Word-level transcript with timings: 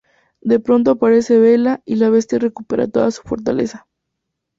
De 0.41 0.59
pronto 0.59 0.89
aparece 0.89 1.37
Bella 1.37 1.83
y 1.85 1.97
la 1.97 2.09
Bestia 2.09 2.39
recupera 2.39 2.87
toda 2.87 3.11
su 3.11 3.21
fortaleza. 3.21 3.85